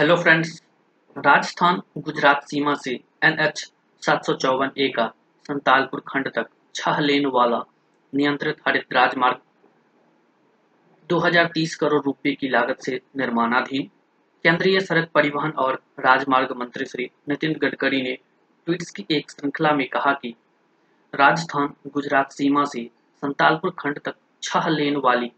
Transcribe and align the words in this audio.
Hello 0.00 0.16
friends 0.16 0.62
Rajasthan, 1.16 1.80
Gujarat 1.98 2.42
सीमा 2.42 2.74
से 2.74 2.92
N 3.24 3.40
H 3.40 3.72
सात 4.02 4.24
सौ 4.24 4.32
चौवन 4.34 4.70
ए 4.78 4.88
का 4.88 5.06
संतालपुर 5.46 6.02
खंड 6.08 6.28
तक 6.34 6.46
छह 6.74 7.00
लेन 7.00 7.26
वाला 7.26 7.58
नियंत्रित 8.14 8.56
हरित 8.68 8.92
राजमार्ग 8.92 9.40
2030 11.10 11.74
करोड़ 11.74 12.02
रुपए 12.04 12.32
की 12.32 12.48
लागत 12.48 12.80
से 12.80 13.00
निर्माणाधीन 13.16 13.82
केंद्रीय 14.44 14.80
सड़क 14.80 15.10
परिवहन 15.14 15.50
और 15.50 15.82
राजमार्ग 15.98 16.52
मंत्री 16.56 16.84
श्री 16.84 17.10
नितिन 17.28 17.52
गडकरी 17.52 18.02
ने 18.02 18.14
ट्वीट्स 18.66 18.90
की 18.90 19.04
एक 19.10 19.30
श्रृंखला 19.30 19.72
में 19.72 19.88
कहा 19.88 20.12
कि 20.12 20.34
राजस्थान, 21.14 21.74
गुजरात 21.92 22.32
सीमा 22.32 22.64
से 22.64 22.90
संतालपुर 23.22 23.74
खंड 23.78 23.98
तक 23.98 24.14
छह 24.42 24.68
लेन 24.68 24.96
वाली 24.96 25.30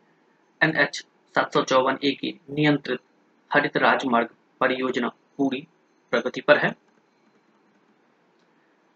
एन 0.62 0.76
एच 0.76 1.04
सात 1.34 1.52
सौ 1.54 1.62
चौवन 1.62 1.98
ए 2.04 2.10
की 2.10 2.40
नियंत्रित 2.50 3.00
हरित 3.54 3.76
राजमार्ग 3.76 4.28
परियोजना 4.62 5.08
पूरी 5.36 5.66
प्रगति 6.12 6.40
पर 6.40 6.58
है। 6.58 6.70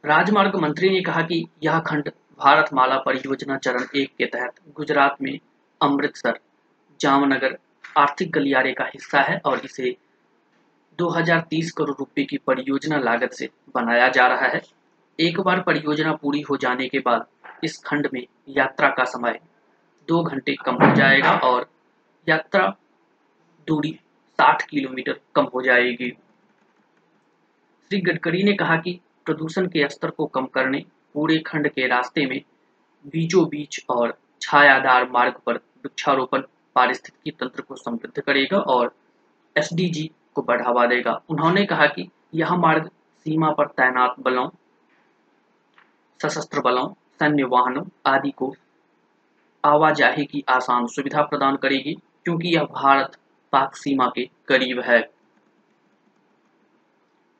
राजमार्ग 0.04 0.56
मंत्री 0.56 0.90
ने 0.90 1.00
कहा 1.00 1.22
कि 1.22 1.44
यह 1.62 1.78
खंड 1.80 2.10
भारत 2.38 2.74
माला 2.74 2.98
परियोजना 2.98 3.56
चरण 3.56 3.84
एक 3.96 4.10
के 4.18 4.26
तहत 4.26 4.60
गुजरात 4.74 5.16
में 5.22 5.38
अमृतसर, 5.82 6.38
जामनगर, 7.00 7.58
आर्थिक 7.98 8.30
गलियारे 8.30 8.72
का 8.72 8.84
हिस्सा 8.84 9.20
है 9.20 9.40
और 9.44 9.60
इसे 9.64 9.96
2030 10.98 11.70
करोड़ 11.70 11.96
रुपए 11.98 12.24
की 12.24 12.38
परियोजना 12.38 12.98
लागत 12.98 13.32
से 13.32 13.50
बनाया 13.74 14.08
जा 14.08 14.26
रहा 14.26 14.48
है। 14.48 14.60
एक 15.20 15.40
बार 15.40 15.60
परियोजना 15.60 16.12
पूरी 16.12 16.40
हो 16.40 16.56
जाने 16.56 16.88
के 16.88 16.98
बाद 16.98 17.26
इस 17.64 17.78
खंड 17.86 18.08
में 18.14 18.26
यात्रा 18.48 18.88
का 18.88 19.04
समय 19.04 19.40
दो 20.08 20.22
घंटे 20.22 20.56
कम 20.64 20.74
हो 20.74 20.94
जाएगा 20.94 21.32
और 21.32 21.70
यात्रा 22.28 22.68
दूरी 23.68 23.98
60 24.38 24.62
किलोमीटर 24.62 25.20
कम 25.34 25.44
हो 25.54 25.62
जाएगी। 25.62 26.10
श्री 27.90 28.00
गडकरी 28.00 28.42
ने 28.42 28.52
कहा 28.52 28.76
कि 28.76 29.00
प्रदूषण 29.24 29.66
के 29.66 29.88
स्तर 29.88 30.10
को 30.10 30.26
कम 30.26 30.46
करने 30.46 30.84
पूरे 31.14 31.38
खंड 31.38 31.68
के 31.68 31.86
रास्ते 31.86 32.26
में 32.26 32.40
बीचों 33.06 33.48
बीच 33.48 33.84
और 33.90 34.18
छायादार 34.42 35.10
मार्ग 35.10 35.34
पर 35.46 35.54
वृक्षारोपण 35.54 36.42
पारिस्थितिकी 36.74 37.30
तंत्र 37.30 37.62
को 37.62 37.76
समृद्ध 37.76 38.20
करेगा 38.20 38.58
और 38.58 38.94
एसडीजी 39.56 40.10
को 40.34 40.42
बढ़ावा 40.42 40.86
देगा। 40.86 41.20
उन्होंने 41.28 41.64
कहा 41.66 41.86
कि 41.86 42.08
यह 42.34 42.54
मार्ग 42.54 42.90
सीमा 43.26 43.50
पर 43.50 43.66
तैनात 43.66 44.14
बलों, 44.20 44.48
सशस्त्र 46.20 46.60
बलों, 46.60 46.88
सैन्य 47.18 47.44
वाहनों 47.44 47.84
आदि 48.06 48.30
को 48.30 48.54
आवाजाही 49.64 50.24
की 50.24 50.44
आसान 50.48 50.86
सुविधा 50.86 51.22
प्रदान 51.22 51.56
करेगी, 51.56 51.94
क्योंकि 52.24 52.48
यह 52.48 52.64
भारत 52.64 53.16
पाक 53.52 53.76
सीमा 53.76 54.12
के 54.14 54.28
करीब 54.48 54.80
है। 54.80 55.00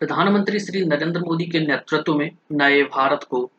प्रधानमंत्री 0.01 0.59
श्री 0.61 0.85
नरेंद्र 0.85 1.21
मोदी 1.21 1.45
के 1.47 1.61
नेतृत्व 1.61 2.15
में 2.15 2.31
नए 2.53 2.83
भारत 2.83 3.25
को 3.25 3.51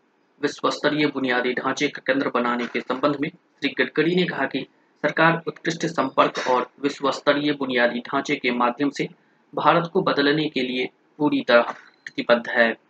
विश्व 0.41 0.69
स्तरीय 0.69 1.07
बुनियादी 1.07 1.53
ढांचे 1.53 1.87
का 1.87 2.01
केंद्र 2.07 2.29
बनाने 2.29 2.65
के 2.65 2.81
संबंध 2.81 3.17
में 3.21 3.29
श्री 3.29 3.69
गडकरी 3.77 4.15
ने 4.15 4.23
कहा 4.23 4.45
कि 4.45 4.67
सरकार 5.03 5.41
उत्कृष्ट 5.47 5.85
संपर्क 5.85 6.33
और 6.49 6.69
विश्व 6.81 7.11
स्तरीय 7.11 7.51
बुनियादी 7.51 7.99
ढांचे 7.99 8.35
के 8.35 8.51
माध्यम 8.51 8.89
से 8.89 9.09
भारत 9.53 9.89
को 9.93 10.01
बदलने 10.01 10.49
के 10.49 10.61
लिए 10.61 10.89
पूरी 11.17 11.41
तरह 11.47 11.61
प्रतिबद्ध 11.61 12.49
है। 12.49 12.86